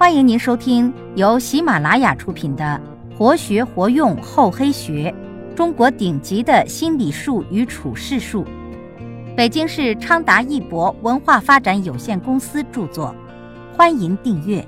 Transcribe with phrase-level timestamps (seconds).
[0.00, 2.80] 欢迎您收听由喜马拉雅出品的
[3.14, 5.14] 《活学活用厚黑学：
[5.54, 8.42] 中国顶级的心理术与处世术》，
[9.36, 13.14] 北京市昌达一博文化发展有限公司著作。
[13.76, 14.66] 欢迎订阅。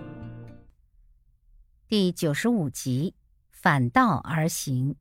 [1.89, 3.15] 第九十五集：
[3.51, 4.97] 反道而行。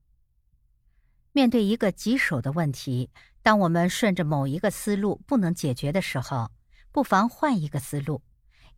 [1.34, 3.10] 面对一个棘手的问题，
[3.44, 6.52] 当我们顺着某一个思路不能解决的时候，
[6.94, 8.22] 不妨换一个思路，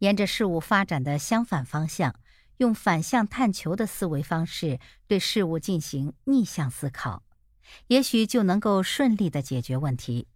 [0.03, 2.13] 沿着事物发展的相反方向，
[2.57, 7.23] 用反向探求的思维方式对事物进行逆向思考，
[7.87, 10.27] 也许就能够顺利的解决问题。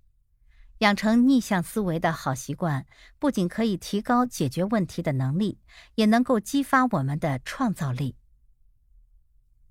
[0.77, 2.85] 养成逆向思维的好习惯，
[3.19, 5.59] 不仅可以提高解决问题的能力，
[5.95, 8.15] 也能够激发我们的创造力。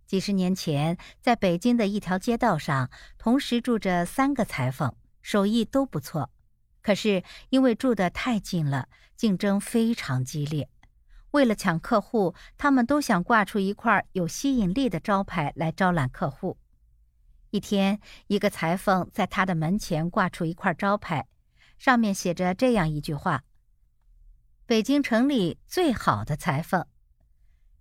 [0.06, 6.30] 几十年前，在北京的一条街道上，同时住着三个裁缝，手艺都不错。
[6.86, 10.68] 可是因为住得太近了，竞争非常激烈。
[11.32, 16.58] 为了抢客户，他们都想挂出一块有吸引力的招牌来招揽客户。
[17.50, 21.26] 一天，一个裁缝在他的门前挂出一块招牌，
[21.76, 23.42] 上面写着这样一句话
[24.64, 26.86] ：“北京城里最好的裁缝。”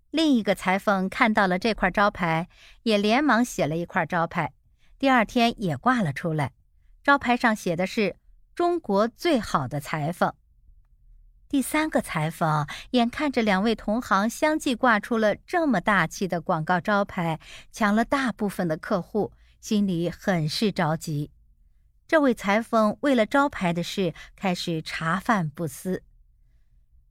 [0.09, 2.49] 另一个裁缝看到了这块招牌，
[2.81, 4.51] 也连忙写了一块招牌，
[4.97, 6.53] 第二天也挂了出来。
[7.03, 8.15] 招牌上写的是
[8.55, 10.33] “中国最好的裁缝”。
[11.47, 17.39] 第三个裁缝眼看着两位同行相继挂出了这么大气的广告招牌，
[17.71, 21.31] 抢了大部分的客户，心里很是着急。
[22.07, 26.03] 这位裁缝为了招牌的事开始茶饭不思。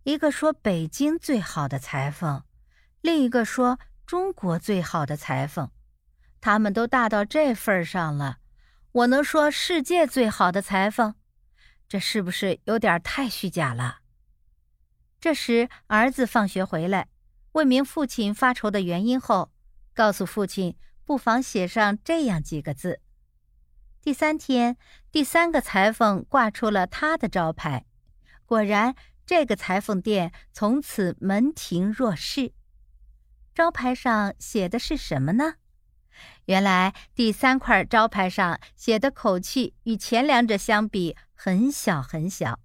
[0.02, 2.42] 一个说北京最好的裁缝。
[3.00, 5.70] 另一个说：“中国最好的裁缝，
[6.40, 8.38] 他们都大到这份上了，
[8.92, 11.14] 我能说世界最好的裁缝？
[11.88, 13.98] 这是不是有点太虚假了？”
[15.20, 17.08] 这时，儿子放学回来，
[17.52, 19.52] 问明父亲发愁的原因后，
[19.94, 23.00] 告诉父亲不妨写上这样几个字。
[24.02, 24.76] 第三天，
[25.10, 27.86] 第三个裁缝挂出了他的招牌，
[28.44, 28.94] 果然，
[29.24, 32.52] 这个裁缝店从此门庭若市。
[33.54, 35.54] 招牌上写的是什么呢？
[36.44, 42.60] 原来第三块招牌上写的口气与前两者相比很小很小。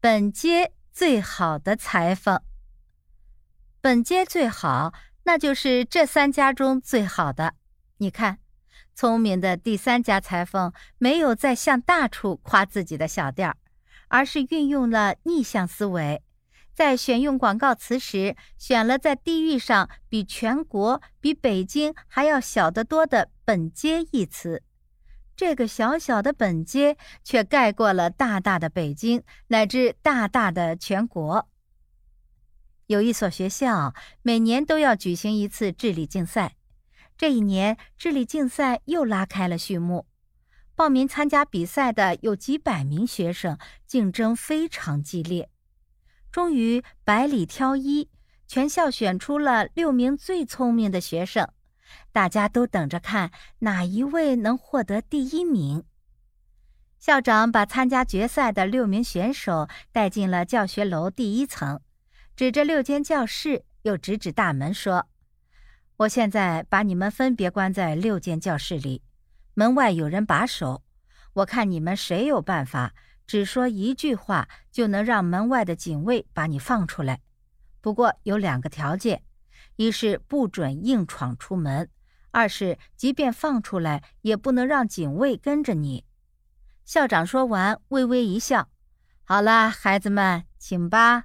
[0.00, 2.40] 本街最好的裁缝，
[3.80, 4.92] 本街最好，
[5.24, 7.54] 那就是这三家中最好的。
[7.98, 8.38] 你看，
[8.94, 13.54] 聪明的第三家裁缝没有在向大处夸自己的小店，
[14.08, 16.22] 而是运用了逆向思维。
[16.74, 24.62] 在选用广告词时，选了在地域上比全国、比北京还要小得多的“本街”一词。
[25.36, 31.48] 这个小小的本街，却盖过了大大的北京，乃至大大的全国。
[32.86, 36.56] 有一所学校每年都要举行一次智力竞赛，
[37.16, 40.06] 这一年智力竞赛又拉开了序幕。
[40.76, 43.56] 报名参加比赛的有几百名学生，
[43.86, 45.48] 竞争非常激烈。
[46.30, 48.10] 终于百里挑一，
[48.46, 51.48] 全校选出了六名最聪明的学生，
[52.12, 53.30] 大家都等着看
[53.60, 55.84] 哪一位能获得第一名。
[56.98, 61.80] 校长把参加决赛的六名选手带进了教学楼第一层，
[62.34, 65.06] 指着六间教室，又指指大门说
[65.98, 69.02] ：“我现在把你们分别关在六间教室里，
[69.54, 70.82] 门外有人把守，
[71.34, 72.94] 我看你们谁有办法。”
[73.26, 77.22] 只说一句话就能让门外的警卫把你放出来，
[77.80, 79.22] 不过有两个条件：
[79.76, 81.86] 一是不准硬闯出门；
[82.30, 86.04] 二是即便放出来，也不能让警卫跟着你。
[86.84, 88.68] 校长说完，微微一笑
[89.24, 91.24] ：“好了，孩子们，请吧。”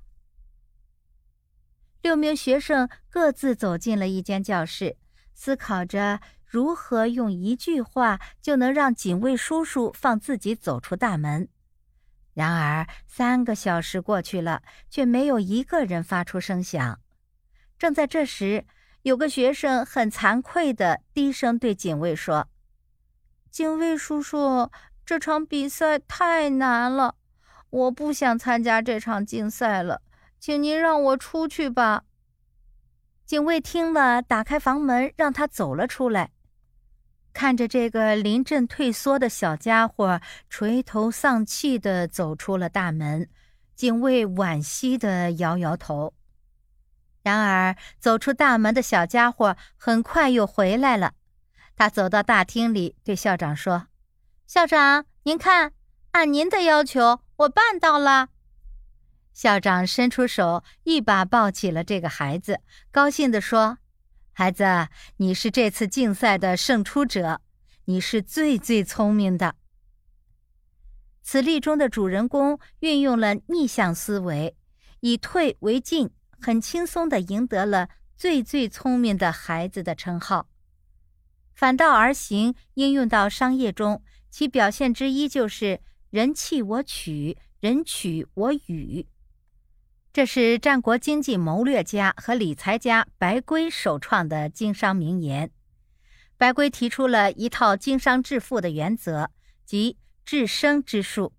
[2.01, 4.97] 六名学生各自走进了一间教室，
[5.33, 11.49] 思考着如何用一句话就能让警卫叔叔放自己走出大门。
[12.33, 17.01] 然而，三个小时过去了，却没有一个人发出声响。
[17.79, 18.65] 正在这时，
[19.03, 22.49] 有个学生很惭愧地低声对警卫说
[23.49, 24.69] ：“警卫叔叔，
[25.05, 27.15] 这场比赛太难了，
[27.69, 30.01] 我不想参加这场竞赛了，
[30.41, 32.03] 请您让我出去吧。”
[33.25, 36.31] 警卫听了，打开房门，让他走了出来。
[37.31, 43.29] 看着这个临阵退缩的小家伙垂头丧气地走出了大门，
[43.73, 46.13] 警卫惋惜地摇摇头。
[47.21, 51.13] 然而，走出大门的小家伙很快又回来了。
[51.75, 53.87] 他走到大厅里，对校长说
[54.47, 55.73] ：“校长，您看，
[56.11, 58.29] 按您的要求，我办到了。”
[59.31, 62.61] 校长伸出手，一把抱起了这个孩子，
[62.91, 63.77] 高兴地说
[64.33, 67.41] ：“孩子，你是这次竞赛的胜出者，
[67.85, 69.55] 你是最最聪明的。”
[71.23, 74.57] 此例中的主人公运用了逆向思维，
[75.01, 76.09] 以退为进，
[76.41, 80.47] 很轻松地赢得了“最最聪明的孩子”的称号。
[81.53, 89.05] 反道而行应用到商业中，其表现之一就是“人弃我取，人取我予”。
[90.11, 95.51] 这是战国经济谋略家和理财家白圭首创的经商名言。
[96.35, 99.29] 白圭提出了一套经商致富的原则，
[99.65, 101.33] 即致生之术。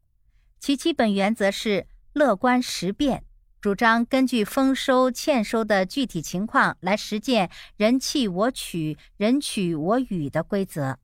[0.59, 3.25] 其基本原则是乐观识变，
[3.61, 10.99] 主张根据丰收欠收的具体情况来实践“人弃我取，人取我予”的规则。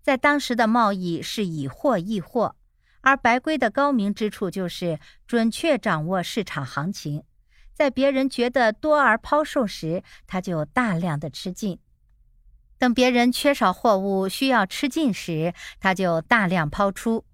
[0.00, 2.54] 在当时的贸易是以货易货。
[3.00, 7.24] 而白龟的高明之处就是准确掌握市场行情，
[7.74, 11.78] 在别人觉得多而抛售时，他就大量的吃进；
[12.78, 17.24] 等别人缺少货物需要吃进时，他就大量抛出。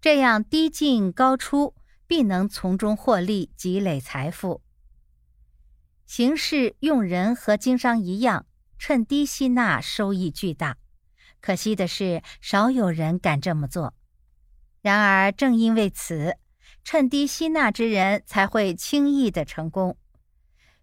[0.00, 1.74] 这样低进高出，
[2.10, 4.62] 必能从中获利，积累财富。
[6.06, 8.46] 行事用人和经商一样，
[8.80, 10.76] 趁低吸纳，收益巨大。
[11.40, 13.94] 可惜的是，少有人敢这么做。
[14.82, 16.36] 然而，正因为此，
[16.82, 19.96] 趁低吸纳之人才会轻易的成功。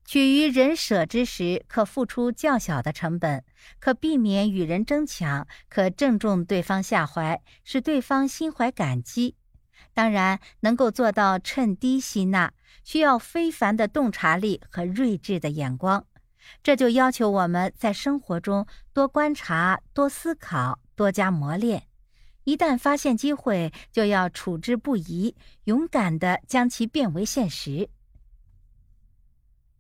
[0.06, 3.44] 取于人舍之时，可付出较小的成本，
[3.80, 9.36] 可避免与人争抢，可正中对方下怀，使对方心怀感激。
[9.98, 12.54] 当然，能够做到趁低吸纳，
[12.84, 16.06] 需要非凡的洞察力和睿智的眼光。
[16.62, 21.88] 这就要求我们在生活中多观察、多思考、多加磨练。
[22.44, 27.90] 一旦发现机会，就要处之不疑，勇敢地将其变为现实。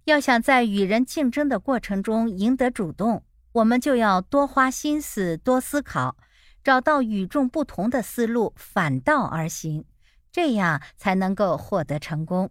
[0.06, 6.18] 要想在与人竞争的过程中赢得主动，我们就要多花心思、多思考，
[6.64, 9.86] 找到与众不同的思路，反道而行，
[10.32, 12.50] 这样才能够获得成功。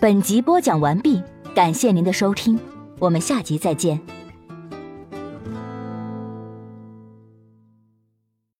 [0.00, 1.22] 本集播讲完毕，
[1.54, 2.58] 感谢您的收听，
[3.00, 4.17] 我们下集再见。